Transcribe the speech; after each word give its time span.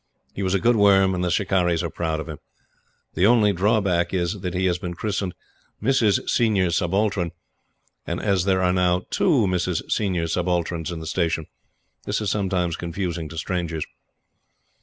He 0.33 0.41
was 0.41 0.55
a 0.55 0.59
good 0.59 0.75
Worm; 0.75 1.13
and 1.13 1.23
the 1.23 1.29
"Shikarris" 1.29 1.83
are 1.83 1.89
proud 1.91 2.19
of 2.19 2.27
him. 2.27 2.39
The 3.13 3.27
only 3.27 3.53
drawback 3.53 4.15
is 4.15 4.39
that 4.41 4.55
he 4.55 4.65
has 4.65 4.79
been 4.79 4.95
christened 4.95 5.35
"Mrs. 5.79 6.27
Senior 6.27 6.71
Subaltern;" 6.71 7.29
and 8.07 8.19
as 8.19 8.45
there 8.45 8.63
are 8.63 8.73
now 8.73 9.03
two 9.11 9.45
Mrs. 9.45 9.91
Senior 9.91 10.25
Subalterns 10.27 10.91
in 10.91 11.01
the 11.01 11.05
Station, 11.05 11.45
this 12.07 12.19
is 12.19 12.31
sometimes 12.31 12.77
confusing 12.77 13.29
to 13.29 13.37
strangers. 13.37 13.85